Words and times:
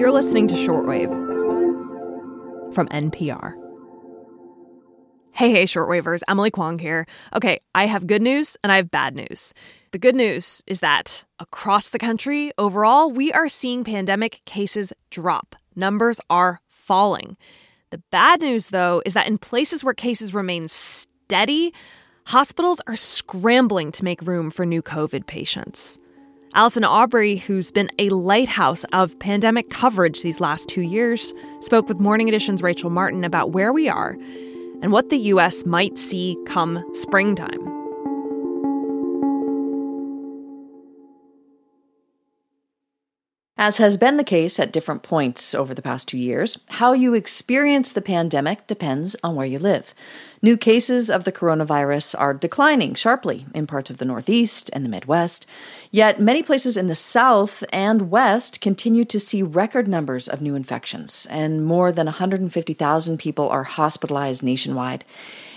You're 0.00 0.12
listening 0.12 0.48
to 0.48 0.54
Shortwave 0.54 1.10
from 2.74 2.88
NPR. 2.88 3.52
Hey, 5.32 5.50
hey, 5.50 5.64
shortwavers. 5.64 6.22
Emily 6.26 6.50
Kwong 6.50 6.78
here. 6.78 7.04
Okay, 7.36 7.60
I 7.74 7.84
have 7.84 8.06
good 8.06 8.22
news 8.22 8.56
and 8.64 8.72
I 8.72 8.76
have 8.76 8.90
bad 8.90 9.14
news. 9.14 9.52
The 9.90 9.98
good 9.98 10.14
news 10.14 10.62
is 10.66 10.80
that 10.80 11.26
across 11.38 11.90
the 11.90 11.98
country, 11.98 12.50
overall, 12.56 13.10
we 13.10 13.30
are 13.32 13.46
seeing 13.46 13.84
pandemic 13.84 14.40
cases 14.46 14.94
drop. 15.10 15.54
Numbers 15.76 16.18
are 16.30 16.62
falling. 16.66 17.36
The 17.90 18.02
bad 18.10 18.40
news, 18.40 18.68
though, 18.68 19.02
is 19.04 19.12
that 19.12 19.28
in 19.28 19.36
places 19.36 19.84
where 19.84 19.92
cases 19.92 20.32
remain 20.32 20.68
steady, 20.68 21.74
hospitals 22.28 22.80
are 22.86 22.96
scrambling 22.96 23.92
to 23.92 24.04
make 24.04 24.22
room 24.22 24.50
for 24.50 24.64
new 24.64 24.80
COVID 24.80 25.26
patients. 25.26 25.99
Allison 26.52 26.82
Aubrey, 26.82 27.36
who's 27.36 27.70
been 27.70 27.88
a 28.00 28.08
lighthouse 28.08 28.82
of 28.92 29.16
pandemic 29.20 29.70
coverage 29.70 30.22
these 30.22 30.40
last 30.40 30.68
two 30.68 30.80
years, 30.80 31.32
spoke 31.60 31.88
with 31.88 32.00
Morning 32.00 32.26
Edition's 32.26 32.60
Rachel 32.60 32.90
Martin 32.90 33.22
about 33.22 33.52
where 33.52 33.72
we 33.72 33.88
are 33.88 34.16
and 34.82 34.90
what 34.90 35.10
the 35.10 35.18
U.S. 35.18 35.64
might 35.64 35.96
see 35.96 36.36
come 36.46 36.84
springtime. 36.92 37.69
As 43.62 43.76
has 43.76 43.98
been 43.98 44.16
the 44.16 44.24
case 44.24 44.58
at 44.58 44.72
different 44.72 45.02
points 45.02 45.54
over 45.54 45.74
the 45.74 45.82
past 45.82 46.08
two 46.08 46.16
years, 46.16 46.58
how 46.70 46.94
you 46.94 47.12
experience 47.12 47.92
the 47.92 48.00
pandemic 48.00 48.66
depends 48.66 49.14
on 49.22 49.34
where 49.34 49.44
you 49.44 49.58
live. 49.58 49.94
New 50.40 50.56
cases 50.56 51.10
of 51.10 51.24
the 51.24 51.30
coronavirus 51.30 52.18
are 52.18 52.32
declining 52.32 52.94
sharply 52.94 53.44
in 53.54 53.66
parts 53.66 53.90
of 53.90 53.98
the 53.98 54.06
Northeast 54.06 54.70
and 54.72 54.82
the 54.82 54.88
Midwest, 54.88 55.44
yet 55.90 56.18
many 56.18 56.42
places 56.42 56.78
in 56.78 56.88
the 56.88 56.94
South 56.94 57.62
and 57.70 58.10
West 58.10 58.62
continue 58.62 59.04
to 59.04 59.20
see 59.20 59.42
record 59.42 59.86
numbers 59.86 60.26
of 60.26 60.40
new 60.40 60.54
infections, 60.54 61.26
and 61.28 61.62
more 61.62 61.92
than 61.92 62.06
150,000 62.06 63.18
people 63.18 63.46
are 63.50 63.64
hospitalized 63.64 64.42
nationwide. 64.42 65.04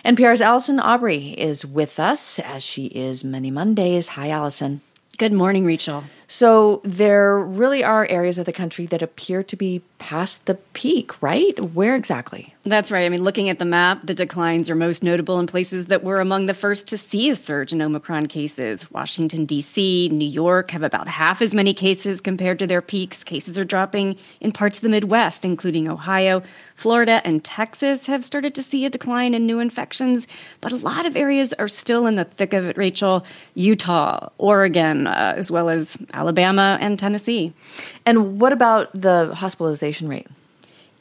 NPR's 0.04 0.42
Allison 0.42 0.78
Aubrey 0.78 1.30
is 1.40 1.66
with 1.66 2.02
us, 2.02 2.38
as 2.40 2.64
she 2.64 2.88
is 2.88 3.24
many 3.24 3.50
Mondays. 3.50 4.10
Hi, 4.10 4.30
Allison. 4.30 4.82
Good 5.20 5.32
morning, 5.32 5.64
Rachel. 5.64 6.04
So, 6.28 6.82
there 6.84 7.38
really 7.40 7.84
are 7.84 8.08
areas 8.10 8.38
of 8.38 8.46
the 8.46 8.54
country 8.54 8.86
that 8.88 9.02
appear 9.02 9.44
to 9.44 9.56
be 9.56 9.82
past 10.04 10.48
the 10.48 10.56
peak, 10.56 11.22
right? 11.22 11.58
Where 11.60 11.96
exactly? 11.96 12.54
That's 12.66 12.92
right. 12.92 13.06
I 13.06 13.10
mean, 13.10 13.24
looking 13.24 13.50
at 13.50 13.60
the 13.60 13.66
map, 13.66 14.06
the 14.06 14.14
declines 14.14 14.70
are 14.70 14.76
most 14.76 15.04
notable 15.04 15.40
in 15.40 15.48
places 15.48 15.88
that 15.88 16.04
were 16.04 16.22
among 16.22 16.46
the 16.46 16.54
first 16.54 16.88
to 16.88 16.98
see 16.98 17.30
a 17.30 17.36
surge 17.36 17.74
in 17.74 17.82
Omicron 17.82 18.28
cases. 18.28 18.90
Washington, 18.92 19.46
D.C., 19.46 20.10
New 20.10 20.28
York 20.28 20.72
have 20.72 20.84
about 20.84 21.08
half 21.08 21.42
as 21.42 21.54
many 21.54 21.74
cases 21.74 22.22
compared 22.22 22.60
to 22.60 22.68
their 22.68 22.82
peaks. 22.82 23.24
Cases 23.24 23.58
are 23.58 23.66
dropping 23.66 24.18
in 24.40 24.52
parts 24.52 24.78
of 24.78 24.82
the 24.82 24.90
Midwest, 24.90 25.44
including 25.44 25.90
Ohio. 25.90 26.42
Florida 26.76 27.22
and 27.26 27.44
Texas 27.44 28.08
have 28.08 28.26
started 28.26 28.56
to 28.56 28.64
see 28.64 28.86
a 28.86 28.90
decline 28.90 29.34
in 29.34 29.46
new 29.46 29.60
infections, 29.60 30.28
but 30.62 30.72
a 30.72 30.78
lot 30.78 31.06
of 31.06 31.16
areas 31.16 31.54
are 31.54 31.68
still 31.68 32.08
in 32.08 32.16
the 32.16 32.26
thick 32.26 32.54
of 32.54 32.66
it, 32.66 32.78
Rachel. 32.78 33.26
Utah, 33.56 34.30
Oregon, 34.38 35.08
uh, 35.08 35.34
as 35.38 35.52
well 35.52 35.70
as 35.70 35.98
Alabama 36.14 36.78
and 36.80 36.98
Tennessee. 36.98 37.54
And 38.06 38.40
what 38.40 38.54
about 38.54 38.90
the 38.94 39.34
hospitalization 39.36 40.08
rate? 40.08 40.28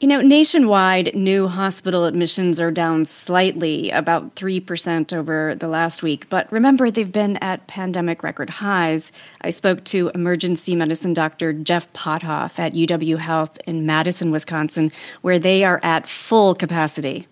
You 0.03 0.07
know, 0.09 0.19
nationwide, 0.19 1.15
new 1.15 1.47
hospital 1.47 2.03
admissions 2.03 2.59
are 2.59 2.71
down 2.71 3.05
slightly, 3.05 3.89
about 3.89 4.35
3% 4.35 5.13
over 5.13 5.55
the 5.55 5.69
last 5.69 6.03
week. 6.03 6.27
But 6.29 6.51
remember, 6.51 6.91
they've 6.91 7.09
been 7.09 7.37
at 7.37 7.67
pandemic 7.67 8.21
record 8.21 8.49
highs. 8.49 9.13
I 9.39 9.49
spoke 9.49 9.85
to 9.85 10.11
emergency 10.13 10.75
medicine 10.75 11.13
doctor 11.13 11.53
Jeff 11.53 11.91
Pothof 11.93 12.59
at 12.59 12.73
UW 12.73 13.17
Health 13.19 13.61
in 13.65 13.85
Madison, 13.85 14.29
Wisconsin, 14.29 14.91
where 15.21 15.39
they 15.39 15.63
are 15.63 15.79
at 15.83 16.09
full 16.09 16.53
capacity 16.53 17.27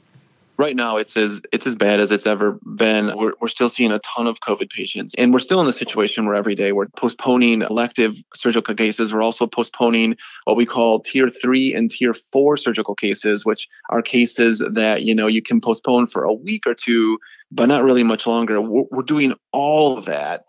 right 0.57 0.75
now 0.75 0.97
it's 0.97 1.15
as 1.17 1.41
it's 1.51 1.65
as 1.65 1.75
bad 1.75 1.99
as 1.99 2.11
it's 2.11 2.27
ever 2.27 2.59
been. 2.63 3.11
We're, 3.15 3.33
we're 3.41 3.49
still 3.49 3.69
seeing 3.69 3.91
a 3.91 3.99
ton 4.15 4.27
of 4.27 4.37
COVID 4.47 4.69
patients, 4.69 5.13
and 5.17 5.33
we're 5.33 5.39
still 5.39 5.59
in 5.61 5.67
the 5.67 5.73
situation 5.73 6.25
where 6.25 6.35
every 6.35 6.55
day 6.55 6.71
we're 6.71 6.87
postponing 6.97 7.61
elective 7.61 8.13
surgical 8.35 8.75
cases. 8.75 9.13
We're 9.13 9.23
also 9.23 9.47
postponing 9.47 10.15
what 10.45 10.57
we 10.57 10.65
call 10.65 11.01
tier 11.01 11.29
three 11.41 11.73
and 11.73 11.89
tier 11.89 12.15
four 12.31 12.57
surgical 12.57 12.95
cases, 12.95 13.45
which 13.45 13.67
are 13.89 14.01
cases 14.01 14.61
that 14.73 15.03
you 15.03 15.15
know 15.15 15.27
you 15.27 15.41
can 15.41 15.61
postpone 15.61 16.07
for 16.07 16.23
a 16.23 16.33
week 16.33 16.63
or 16.65 16.75
two, 16.75 17.17
but 17.51 17.65
not 17.65 17.83
really 17.83 18.03
much 18.03 18.25
longer. 18.25 18.61
We're, 18.61 18.83
we're 18.91 19.03
doing 19.03 19.33
all 19.51 19.97
of 19.97 20.05
that, 20.05 20.45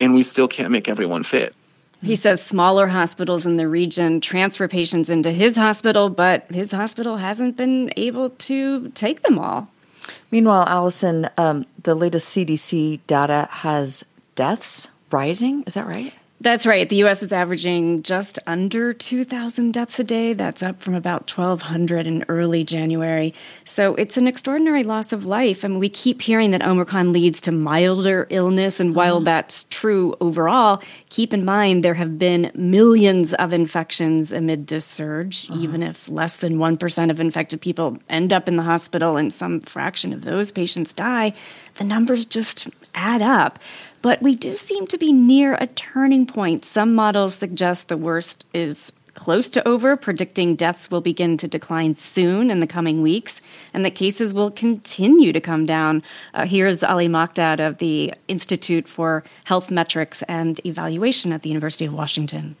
and 0.00 0.14
we 0.14 0.24
still 0.24 0.48
can't 0.48 0.70
make 0.70 0.88
everyone 0.88 1.24
fit. 1.24 1.54
He 2.04 2.16
says 2.16 2.42
smaller 2.42 2.88
hospitals 2.88 3.46
in 3.46 3.56
the 3.56 3.66
region 3.66 4.20
transfer 4.20 4.68
patients 4.68 5.08
into 5.08 5.32
his 5.32 5.56
hospital, 5.56 6.10
but 6.10 6.44
his 6.50 6.72
hospital 6.72 7.16
hasn't 7.16 7.56
been 7.56 7.92
able 7.96 8.30
to 8.30 8.90
take 8.90 9.22
them 9.22 9.38
all. 9.38 9.68
Meanwhile, 10.30 10.66
Allison, 10.68 11.30
um, 11.38 11.64
the 11.82 11.94
latest 11.94 12.36
CDC 12.36 13.00
data 13.06 13.48
has 13.50 14.04
deaths 14.34 14.88
rising. 15.10 15.62
Is 15.66 15.74
that 15.74 15.86
right? 15.86 16.12
That's 16.44 16.66
right. 16.66 16.86
The 16.86 16.96
U.S. 16.96 17.22
is 17.22 17.32
averaging 17.32 18.02
just 18.02 18.38
under 18.46 18.92
2,000 18.92 19.72
deaths 19.72 19.98
a 19.98 20.04
day. 20.04 20.34
That's 20.34 20.62
up 20.62 20.82
from 20.82 20.94
about 20.94 21.34
1,200 21.34 22.06
in 22.06 22.22
early 22.28 22.64
January. 22.64 23.32
So 23.64 23.94
it's 23.94 24.18
an 24.18 24.26
extraordinary 24.26 24.84
loss 24.84 25.14
of 25.14 25.24
life. 25.24 25.64
I 25.64 25.68
mean, 25.68 25.78
we 25.78 25.88
keep 25.88 26.20
hearing 26.20 26.50
that 26.50 26.62
Omicron 26.62 27.14
leads 27.14 27.40
to 27.40 27.50
milder 27.50 28.26
illness. 28.28 28.78
And 28.78 28.94
while 28.94 29.16
mm-hmm. 29.16 29.24
that's 29.24 29.64
true 29.70 30.14
overall, 30.20 30.82
keep 31.08 31.32
in 31.32 31.46
mind 31.46 31.82
there 31.82 31.94
have 31.94 32.18
been 32.18 32.52
millions 32.54 33.32
of 33.32 33.54
infections 33.54 34.30
amid 34.30 34.66
this 34.66 34.84
surge. 34.84 35.48
Uh-huh. 35.48 35.60
Even 35.62 35.82
if 35.82 36.10
less 36.10 36.36
than 36.36 36.58
1% 36.58 37.10
of 37.10 37.20
infected 37.20 37.62
people 37.62 37.96
end 38.10 38.34
up 38.34 38.48
in 38.48 38.56
the 38.56 38.64
hospital 38.64 39.16
and 39.16 39.32
some 39.32 39.60
fraction 39.60 40.12
of 40.12 40.24
those 40.24 40.50
patients 40.50 40.92
die, 40.92 41.32
the 41.76 41.84
numbers 41.84 42.26
just 42.26 42.68
add 42.94 43.22
up. 43.22 43.58
But 44.04 44.20
we 44.20 44.34
do 44.34 44.54
seem 44.58 44.86
to 44.88 44.98
be 44.98 45.14
near 45.14 45.54
a 45.54 45.66
turning 45.66 46.26
point. 46.26 46.66
Some 46.66 46.94
models 46.94 47.36
suggest 47.36 47.88
the 47.88 47.96
worst 47.96 48.44
is 48.52 48.92
close 49.14 49.48
to 49.48 49.66
over, 49.66 49.96
predicting 49.96 50.56
deaths 50.56 50.90
will 50.90 51.00
begin 51.00 51.38
to 51.38 51.48
decline 51.48 51.94
soon 51.94 52.50
in 52.50 52.60
the 52.60 52.66
coming 52.66 53.00
weeks, 53.00 53.40
and 53.72 53.82
that 53.82 53.94
cases 53.94 54.34
will 54.34 54.50
continue 54.50 55.32
to 55.32 55.40
come 55.40 55.64
down. 55.64 56.02
Uh, 56.34 56.44
here's 56.44 56.84
Ali 56.84 57.08
Mokdad 57.08 57.66
of 57.66 57.78
the 57.78 58.12
Institute 58.28 58.86
for 58.86 59.24
Health 59.44 59.70
Metrics 59.70 60.22
and 60.24 60.60
Evaluation 60.66 61.32
at 61.32 61.40
the 61.40 61.48
University 61.48 61.86
of 61.86 61.94
Washington. 61.94 62.56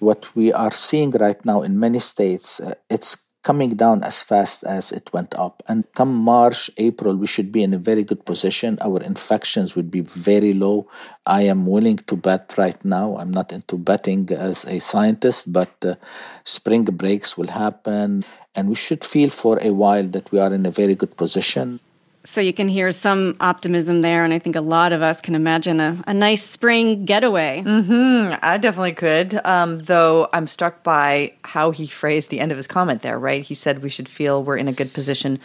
What 0.00 0.34
we 0.34 0.52
are 0.52 0.72
seeing 0.72 1.12
right 1.12 1.44
now 1.44 1.62
in 1.62 1.78
many 1.78 2.00
states, 2.00 2.58
uh, 2.58 2.74
it's 2.90 3.28
coming 3.42 3.74
down 3.74 4.02
as 4.02 4.22
fast 4.22 4.62
as 4.64 4.92
it 4.92 5.12
went 5.12 5.34
up. 5.34 5.62
And 5.66 5.84
come 5.94 6.14
March, 6.14 6.70
April, 6.76 7.16
we 7.16 7.26
should 7.26 7.50
be 7.50 7.62
in 7.62 7.74
a 7.74 7.78
very 7.78 8.04
good 8.04 8.24
position. 8.24 8.78
Our 8.80 9.02
infections 9.02 9.74
would 9.74 9.90
be 9.90 10.00
very 10.00 10.54
low. 10.54 10.86
I 11.26 11.42
am 11.42 11.66
willing 11.66 11.98
to 12.06 12.16
bet 12.16 12.54
right 12.56 12.82
now. 12.84 13.16
I'm 13.16 13.30
not 13.30 13.52
into 13.52 13.76
betting 13.76 14.30
as 14.30 14.64
a 14.64 14.78
scientist, 14.78 15.52
but 15.52 15.72
uh, 15.84 15.96
spring 16.44 16.84
breaks 16.84 17.36
will 17.36 17.48
happen. 17.48 18.24
And 18.54 18.68
we 18.68 18.76
should 18.76 19.04
feel 19.04 19.30
for 19.30 19.58
a 19.60 19.70
while 19.70 20.06
that 20.08 20.30
we 20.30 20.38
are 20.38 20.52
in 20.52 20.64
a 20.66 20.70
very 20.70 20.94
good 20.94 21.16
position. 21.16 21.80
So 22.24 22.40
you 22.40 22.52
can 22.52 22.68
hear 22.68 22.92
some 22.92 23.36
optimism 23.40 24.00
there, 24.00 24.24
and 24.24 24.32
I 24.32 24.38
think 24.38 24.54
a 24.54 24.60
lot 24.60 24.92
of 24.92 25.02
us 25.02 25.20
can 25.20 25.34
imagine 25.34 25.80
a, 25.80 26.02
a 26.06 26.14
nice 26.14 26.44
spring 26.44 27.04
getaway. 27.04 27.64
Mm-hmm. 27.66 28.38
I 28.40 28.58
definitely 28.58 28.92
could. 28.92 29.40
Um, 29.44 29.80
though 29.80 30.28
I'm 30.32 30.46
struck 30.46 30.84
by 30.84 31.32
how 31.42 31.72
he 31.72 31.86
phrased 31.88 32.30
the 32.30 32.38
end 32.38 32.52
of 32.52 32.56
his 32.56 32.68
comment 32.68 33.02
there. 33.02 33.18
Right? 33.18 33.42
He 33.42 33.54
said 33.54 33.82
we 33.82 33.88
should 33.88 34.08
feel 34.08 34.44
we're 34.44 34.56
in 34.56 34.68
a 34.68 34.72
good 34.72 34.92
position. 34.92 35.40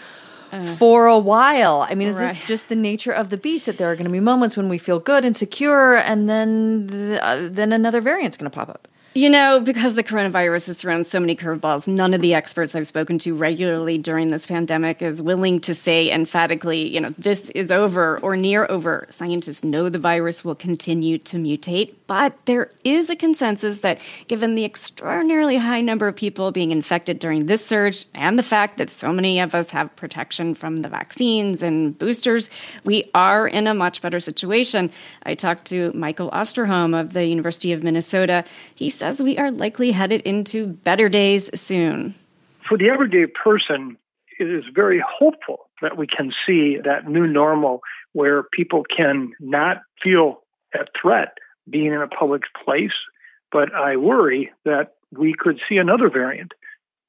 Uh, 0.52 0.64
for 0.64 1.08
a 1.08 1.20
while. 1.20 1.86
I 1.90 1.94
mean, 1.94 2.08
is 2.08 2.16
right. 2.16 2.34
this 2.34 2.48
just 2.48 2.70
the 2.70 2.76
nature 2.76 3.12
of 3.12 3.32
the 3.32 3.38
beast 3.38 3.66
that 3.66 3.78
there 3.78 3.92
are 3.92 3.96
going 3.96 4.06
to 4.06 4.12
be 4.12 4.22
moments 4.22 4.56
when 4.56 4.70
we 4.70 4.78
feel 4.78 5.00
good 5.00 5.26
and 5.26 5.36
secure, 5.36 5.98
and 5.98 6.30
then 6.30 6.88
the, 6.88 7.26
uh, 7.26 7.50
then 7.52 7.74
another 7.74 8.00
variant's 8.00 8.38
going 8.38 8.50
to 8.50 8.56
pop 8.56 8.70
up? 8.70 8.88
You 9.18 9.32
know, 9.32 9.60
because 9.60 9.96
the 9.96 10.04
coronavirus 10.04 10.68
has 10.68 10.78
thrown 10.78 11.04
so 11.04 11.20
many 11.20 11.36
curveballs, 11.36 11.88
none 11.88 12.14
of 12.14 12.22
the 12.22 12.36
experts 12.36 12.76
I've 12.76 12.86
spoken 12.86 13.18
to 13.18 13.34
regularly 13.34 13.98
during 13.98 14.30
this 14.30 14.46
pandemic 14.46 15.02
is 15.02 15.24
willing 15.24 15.60
to 15.62 15.74
say 15.74 16.12
emphatically, 16.12 16.88
you 16.88 17.02
know, 17.02 17.16
this 17.18 17.50
is 17.50 17.72
over 17.72 18.20
or 18.20 18.38
near 18.38 18.68
over. 18.70 19.08
Scientists 19.10 19.64
know 19.64 19.90
the 19.90 19.98
virus 19.98 20.46
will 20.46 20.54
continue 20.54 21.18
to 21.18 21.38
mutate, 21.38 21.96
but 22.06 22.38
there 22.46 22.70
is 22.84 23.10
a 23.10 23.16
consensus 23.16 23.80
that 23.80 24.00
given 24.28 24.54
the 24.54 24.64
extraordinarily 24.64 25.58
high 25.58 25.82
number 25.82 26.08
of 26.08 26.16
people 26.16 26.52
being 26.52 26.70
infected 26.70 27.18
during 27.18 27.48
this 27.48 27.66
surge 27.66 28.06
and 28.14 28.38
the 28.38 28.44
fact 28.44 28.78
that 28.78 28.92
so 28.92 29.12
many 29.12 29.40
of 29.40 29.56
us 29.56 29.72
have 29.72 29.96
protection 29.96 30.54
from 30.54 30.84
the 30.84 30.90
vaccines 30.90 31.64
and 31.64 31.98
boosters, 31.98 32.52
we 32.84 33.10
are 33.16 33.48
in 33.48 33.66
a 33.66 33.74
much 33.74 34.00
better 34.00 34.20
situation. 34.20 34.92
I 35.24 35.34
talked 35.34 35.66
to 35.70 35.92
Michael 35.96 36.30
Osterholm 36.30 36.94
of 36.94 37.14
the 37.14 37.26
University 37.26 37.74
of 37.74 37.82
Minnesota. 37.82 38.46
He 38.76 38.92
said 38.92 39.07
says 39.16 39.24
we 39.24 39.38
are 39.38 39.52
likely 39.52 39.92
headed 39.92 40.22
into 40.22 40.68
better 40.68 41.08
days 41.10 41.50
soon. 41.60 42.14
For 42.68 42.78
the 42.78 42.90
everyday 42.90 43.26
person, 43.26 43.98
it 44.40 44.50
is 44.50 44.64
very 44.74 45.02
hopeful 45.08 45.70
that 45.82 45.98
we 45.98 46.08
can 46.08 46.32
see 46.46 46.78
that 46.84 47.08
new 47.08 47.26
normal 47.26 47.82
where 48.14 48.44
people 48.44 48.84
can 48.96 49.34
not 49.40 49.78
feel 50.04 50.42
at 50.74 50.90
threat 51.02 51.38
being 51.70 51.94
in 51.94 52.02
a 52.02 52.08
public 52.08 52.44
place. 52.66 52.92
But 53.52 53.74
I 53.74 53.96
worry 53.96 54.52
that 54.66 54.96
we 55.18 55.34
could 55.38 55.60
see 55.70 55.78
another 55.78 56.10
variant 56.10 56.52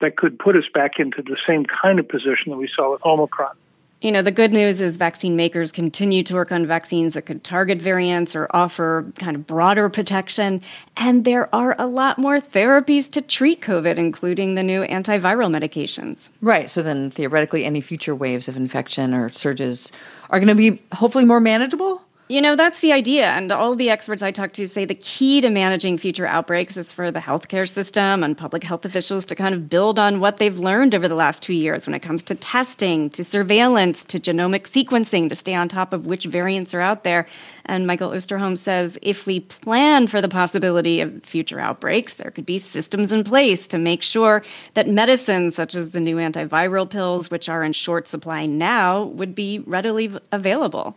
that 0.00 0.16
could 0.16 0.38
put 0.38 0.56
us 0.56 0.64
back 0.72 0.92
into 0.98 1.22
the 1.22 1.36
same 1.48 1.64
kind 1.82 1.98
of 1.98 2.08
position 2.08 2.50
that 2.50 2.56
we 2.56 2.70
saw 2.74 2.92
with 2.92 3.04
Omicron. 3.04 3.56
You 4.00 4.12
know, 4.12 4.22
the 4.22 4.30
good 4.30 4.52
news 4.52 4.80
is 4.80 4.96
vaccine 4.96 5.34
makers 5.34 5.72
continue 5.72 6.22
to 6.22 6.34
work 6.34 6.52
on 6.52 6.66
vaccines 6.66 7.14
that 7.14 7.22
could 7.22 7.42
target 7.42 7.82
variants 7.82 8.36
or 8.36 8.46
offer 8.50 9.12
kind 9.16 9.34
of 9.34 9.44
broader 9.44 9.88
protection. 9.88 10.60
And 10.96 11.24
there 11.24 11.52
are 11.52 11.74
a 11.80 11.86
lot 11.88 12.16
more 12.16 12.40
therapies 12.40 13.10
to 13.12 13.20
treat 13.20 13.60
COVID, 13.60 13.96
including 13.96 14.54
the 14.54 14.62
new 14.62 14.82
antiviral 14.84 15.50
medications. 15.50 16.28
Right. 16.40 16.70
So 16.70 16.80
then 16.80 17.10
theoretically, 17.10 17.64
any 17.64 17.80
future 17.80 18.14
waves 18.14 18.46
of 18.46 18.56
infection 18.56 19.14
or 19.14 19.30
surges 19.30 19.90
are 20.30 20.38
going 20.38 20.48
to 20.48 20.54
be 20.54 20.80
hopefully 20.92 21.24
more 21.24 21.40
manageable? 21.40 22.00
You 22.30 22.42
know, 22.42 22.56
that's 22.56 22.80
the 22.80 22.92
idea. 22.92 23.30
And 23.30 23.50
all 23.50 23.75
the 23.75 23.88
experts 23.88 24.20
I 24.20 24.32
talk 24.32 24.52
to 24.52 24.66
say 24.66 24.84
the 24.84 24.94
key 24.94 25.40
to 25.40 25.48
managing 25.48 25.96
future 25.96 26.26
outbreaks 26.26 26.76
is 26.76 26.92
for 26.92 27.10
the 27.10 27.20
healthcare 27.20 27.66
system 27.66 28.22
and 28.22 28.36
public 28.36 28.64
health 28.64 28.84
officials 28.84 29.25
to 29.26 29.34
kind 29.34 29.54
of 29.54 29.70
build 29.70 29.98
on 29.98 30.20
what 30.20 30.36
they've 30.36 30.58
learned 30.58 30.94
over 30.94 31.08
the 31.08 31.14
last 31.14 31.40
two 31.40 31.54
years 31.54 31.86
when 31.86 31.94
it 31.94 32.00
comes 32.00 32.22
to 32.25 32.34
testing, 32.34 33.08
to 33.10 33.25
surveillance, 33.25 34.04
to 34.04 34.20
genomic 34.20 34.64
sequencing 34.64 35.30
to 35.30 35.34
stay 35.34 35.54
on 35.54 35.70
top 35.70 35.94
of 35.94 36.04
which 36.04 36.26
variants 36.26 36.75
are 36.75 36.82
out 36.82 37.02
there. 37.02 37.26
And 37.64 37.86
Michael 37.86 38.10
Osterholm 38.10 38.58
says 38.58 38.98
if 39.00 39.24
we 39.24 39.40
plan 39.40 40.06
for 40.06 40.20
the 40.20 40.28
possibility 40.28 41.00
of 41.00 41.24
future 41.24 41.58
outbreaks, 41.58 42.12
there 42.12 42.31
could 42.31 42.44
be 42.44 42.58
systems 42.58 43.10
in 43.10 43.24
place 43.24 43.66
to 43.69 43.78
make 43.78 44.02
sure 44.02 44.44
that 44.74 44.86
medicines 44.86 45.54
such 45.54 45.74
as 45.74 45.92
the 45.92 46.00
new 46.00 46.16
antiviral 46.16 46.90
pills, 46.90 47.31
which 47.31 47.48
are 47.48 47.64
in 47.64 47.72
short 47.72 48.06
supply 48.06 48.44
now, 48.44 49.02
would 49.02 49.34
be 49.34 49.60
readily 49.60 50.12
available. 50.31 50.94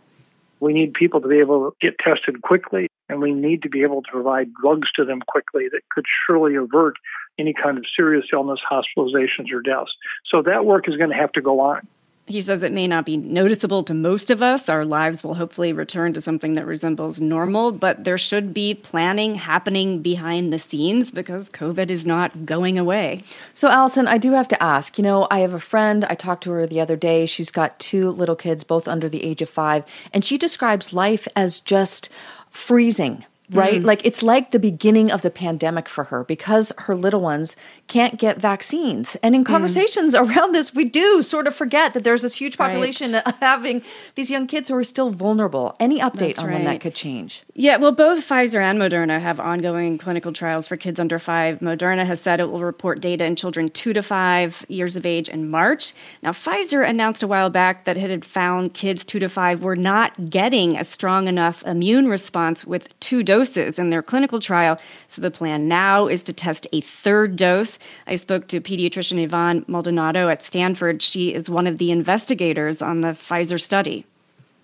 We 0.62 0.72
need 0.72 0.94
people 0.94 1.20
to 1.20 1.26
be 1.26 1.40
able 1.40 1.72
to 1.72 1.76
get 1.80 1.98
tested 1.98 2.40
quickly, 2.40 2.86
and 3.08 3.20
we 3.20 3.34
need 3.34 3.62
to 3.62 3.68
be 3.68 3.82
able 3.82 4.00
to 4.00 4.10
provide 4.12 4.46
drugs 4.62 4.88
to 4.94 5.04
them 5.04 5.20
quickly 5.26 5.64
that 5.72 5.80
could 5.90 6.04
surely 6.24 6.54
avert 6.54 6.94
any 7.36 7.52
kind 7.52 7.78
of 7.78 7.84
serious 7.96 8.26
illness, 8.32 8.60
hospitalizations, 8.70 9.52
or 9.52 9.60
deaths. 9.60 9.90
So 10.30 10.40
that 10.42 10.64
work 10.64 10.88
is 10.88 10.96
going 10.96 11.10
to 11.10 11.16
have 11.16 11.32
to 11.32 11.42
go 11.42 11.58
on. 11.58 11.88
He 12.26 12.40
says 12.40 12.62
it 12.62 12.72
may 12.72 12.86
not 12.86 13.04
be 13.04 13.16
noticeable 13.16 13.82
to 13.82 13.92
most 13.92 14.30
of 14.30 14.42
us. 14.42 14.68
Our 14.68 14.84
lives 14.84 15.24
will 15.24 15.34
hopefully 15.34 15.72
return 15.72 16.12
to 16.12 16.20
something 16.20 16.54
that 16.54 16.66
resembles 16.66 17.20
normal, 17.20 17.72
but 17.72 18.04
there 18.04 18.16
should 18.16 18.54
be 18.54 18.74
planning 18.74 19.34
happening 19.34 20.00
behind 20.02 20.52
the 20.52 20.58
scenes 20.58 21.10
because 21.10 21.50
COVID 21.50 21.90
is 21.90 22.06
not 22.06 22.46
going 22.46 22.78
away. 22.78 23.22
So, 23.54 23.68
Allison, 23.68 24.06
I 24.06 24.18
do 24.18 24.32
have 24.32 24.48
to 24.48 24.62
ask 24.62 24.98
you 24.98 25.04
know, 25.04 25.26
I 25.32 25.40
have 25.40 25.52
a 25.52 25.60
friend, 25.60 26.04
I 26.04 26.14
talked 26.14 26.44
to 26.44 26.52
her 26.52 26.66
the 26.66 26.80
other 26.80 26.96
day. 26.96 27.26
She's 27.26 27.50
got 27.50 27.80
two 27.80 28.10
little 28.10 28.36
kids, 28.36 28.62
both 28.62 28.86
under 28.86 29.08
the 29.08 29.24
age 29.24 29.42
of 29.42 29.48
five, 29.48 29.84
and 30.12 30.24
she 30.24 30.38
describes 30.38 30.92
life 30.92 31.26
as 31.34 31.60
just 31.60 32.08
freezing 32.50 33.26
right? 33.52 33.74
Mm-hmm. 33.74 33.86
Like 33.86 34.04
it's 34.04 34.22
like 34.22 34.50
the 34.50 34.58
beginning 34.58 35.10
of 35.10 35.22
the 35.22 35.30
pandemic 35.30 35.88
for 35.88 36.04
her 36.04 36.24
because 36.24 36.72
her 36.78 36.94
little 36.94 37.20
ones 37.20 37.56
can't 37.86 38.18
get 38.18 38.38
vaccines. 38.38 39.16
And 39.22 39.34
in 39.34 39.44
mm. 39.44 39.46
conversations 39.46 40.14
mm. 40.14 40.20
around 40.36 40.54
this, 40.54 40.74
we 40.74 40.84
do 40.84 41.22
sort 41.22 41.46
of 41.46 41.54
forget 41.54 41.94
that 41.94 42.04
there's 42.04 42.22
this 42.22 42.36
huge 42.36 42.56
population 42.56 43.12
right. 43.12 43.34
having 43.40 43.82
these 44.14 44.30
young 44.30 44.46
kids 44.46 44.68
who 44.68 44.76
are 44.76 44.84
still 44.84 45.10
vulnerable. 45.10 45.76
Any 45.78 46.00
update 46.00 46.18
That's 46.18 46.40
on 46.40 46.46
right. 46.46 46.54
when 46.54 46.64
that 46.64 46.80
could 46.80 46.94
change? 46.94 47.42
Yeah, 47.54 47.76
well, 47.76 47.92
both 47.92 48.26
Pfizer 48.26 48.62
and 48.62 48.78
Moderna 48.78 49.20
have 49.20 49.38
ongoing 49.38 49.98
clinical 49.98 50.32
trials 50.32 50.66
for 50.66 50.76
kids 50.76 50.98
under 50.98 51.18
five. 51.18 51.60
Moderna 51.60 52.06
has 52.06 52.20
said 52.20 52.40
it 52.40 52.50
will 52.50 52.62
report 52.62 53.00
data 53.00 53.24
in 53.24 53.36
children 53.36 53.68
two 53.68 53.92
to 53.92 54.02
five 54.02 54.64
years 54.68 54.96
of 54.96 55.04
age 55.04 55.28
in 55.28 55.48
March. 55.48 55.92
Now, 56.22 56.30
Pfizer 56.30 56.88
announced 56.88 57.22
a 57.22 57.26
while 57.26 57.50
back 57.50 57.84
that 57.84 57.96
it 57.96 58.10
had 58.10 58.24
found 58.24 58.74
kids 58.74 59.04
two 59.04 59.18
to 59.18 59.28
five 59.28 59.62
were 59.62 59.76
not 59.76 60.30
getting 60.30 60.76
a 60.76 60.84
strong 60.84 61.28
enough 61.28 61.62
immune 61.64 62.08
response 62.08 62.64
with 62.64 62.98
two 63.00 63.22
doses 63.22 63.41
doses 63.42 63.78
in 63.78 63.90
their 63.90 64.02
clinical 64.02 64.40
trial. 64.40 64.78
So 65.08 65.20
the 65.20 65.30
plan 65.30 65.68
now 65.68 66.06
is 66.06 66.22
to 66.24 66.32
test 66.32 66.66
a 66.72 66.80
third 66.80 67.36
dose. 67.36 67.78
I 68.06 68.14
spoke 68.14 68.46
to 68.48 68.60
pediatrician 68.60 69.22
Yvonne 69.22 69.64
Maldonado 69.66 70.28
at 70.28 70.42
Stanford. 70.42 71.02
She 71.02 71.34
is 71.34 71.50
one 71.50 71.66
of 71.66 71.78
the 71.78 71.90
investigators 71.90 72.80
on 72.80 73.00
the 73.00 73.08
Pfizer 73.08 73.60
study. 73.60 74.06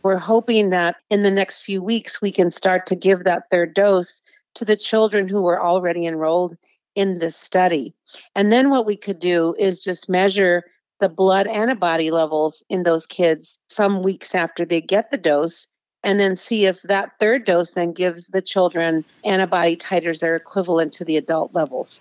We're 0.03 0.19
hoping 0.19 0.71
that 0.71 0.97
in 1.11 1.23
the 1.23 1.31
next 1.31 1.65
few 1.65 1.83
weeks 1.83 2.23
we 2.23 2.33
can 2.33 2.51
start 2.51 2.87
to 2.87 2.97
give 2.97 3.25
that 3.25 3.45
third 3.51 3.75
dose 3.75 4.23
to 4.55 4.65
the 4.65 4.77
children 4.77 5.29
who 5.29 5.43
were 5.43 5.61
already 5.61 6.07
enrolled 6.07 6.57
in 6.95 7.19
this 7.19 7.37
study. 7.37 7.95
And 8.35 8.53
then 8.53 8.71
what 8.71 8.87
we 8.87 8.97
could 8.97 9.19
do 9.19 9.55
is 9.59 9.83
just 9.83 10.09
measure 10.09 10.65
the 11.01 11.09
blood 11.09 11.47
antibody 11.47 12.11
levels 12.11 12.65
in 12.69 12.83
those 12.83 13.07
kids 13.07 13.59
some 13.69 14.03
weeks 14.03 14.35
after 14.35 14.65
they 14.65 14.81
get 14.81 15.11
the 15.11 15.19
dose 15.19 15.69
and 16.05 16.19
then 16.19 16.37
see 16.37 16.67
if 16.67 16.81
that 16.85 17.12
third 17.19 17.45
dose 17.45 17.73
then 17.73 17.93
gives 17.93 18.29
the 18.29 18.43
children 18.43 19.05
antibody 19.25 19.77
titers 19.77 20.21
that 20.21 20.29
are 20.29 20.37
equivalent 20.37 20.93
to 20.95 21.05
the 21.05 21.17
adult 21.17 21.55
levels. 21.55 22.00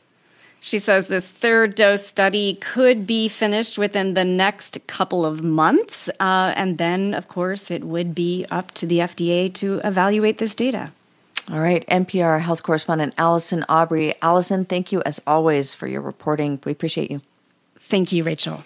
She 0.60 0.80
says 0.80 1.08
this 1.08 1.30
third 1.30 1.76
dose 1.76 2.06
study 2.06 2.56
could 2.56 3.06
be 3.06 3.28
finished 3.28 3.78
within 3.78 4.16
the 4.16 4.26
next 4.26 4.80
couple 4.88 5.26
of 5.26 5.44
months. 5.44 6.10
Uh, 6.20 6.54
and 6.56 6.78
then, 6.78 7.14
of 7.14 7.28
course, 7.28 7.70
it 7.70 7.84
would 7.84 8.16
be 8.16 8.46
up 8.50 8.72
to 8.72 8.88
the 8.88 9.00
FDA 9.00 9.54
to 9.56 9.80
evaluate 9.84 10.40
this 10.40 10.56
data. 10.56 10.92
All 11.52 11.60
right. 11.60 11.88
NPR 11.88 12.42
health 12.42 12.64
correspondent 12.64 13.14
Allison 13.18 13.64
Aubrey. 13.70 14.14
Allison, 14.22 14.66
thank 14.66 14.92
you 14.92 15.02
as 15.06 15.22
always 15.28 15.74
for 15.74 15.88
your 15.88 16.02
reporting. 16.02 16.60
We 16.66 16.72
appreciate 16.72 17.12
you. 17.12 17.22
Thank 17.80 18.12
you, 18.12 18.24
Rachel. 18.24 18.66